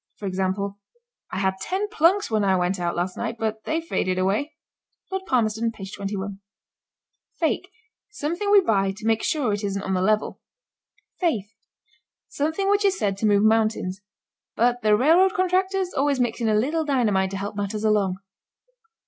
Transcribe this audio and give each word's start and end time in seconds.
For 0.15 0.25
example: 0.25 0.79
"I 1.29 1.37
had 1.37 1.57
ten 1.61 1.87
plunks 1.89 2.31
when 2.31 2.43
I 2.43 2.55
went 2.55 2.79
out 2.79 2.95
last 2.95 3.15
night, 3.15 3.35
but 3.37 3.65
they 3.65 3.79
faded 3.79 4.17
away." 4.17 4.55
(Lord 5.11 5.27
Palmerston, 5.27 5.71
page 5.71 5.93
21.) 5.93 6.39
FAKE. 7.37 7.69
Something 8.09 8.49
we 8.49 8.61
buy 8.61 8.93
to 8.97 9.05
make 9.05 9.21
sure 9.21 9.53
it 9.53 9.63
isn't 9.63 9.83
on 9.83 9.93
the 9.93 10.01
level. 10.01 10.41
FAITH. 11.19 11.53
Something 12.29 12.67
which 12.67 12.83
is 12.83 12.97
said 12.97 13.15
to 13.17 13.27
move 13.27 13.43
mountains, 13.43 14.01
but 14.55 14.81
the 14.81 14.97
railroad 14.97 15.35
contractors 15.35 15.93
always 15.93 16.19
mix 16.19 16.41
in 16.41 16.49
a 16.49 16.55
little 16.55 16.83
dynamite 16.83 17.29
to 17.29 17.37
help 17.37 17.55
matters 17.55 17.83
along. 17.83 18.17